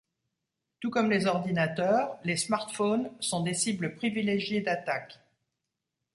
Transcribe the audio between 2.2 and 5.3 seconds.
les smartphones sont des cibles privilégiées d'attaques.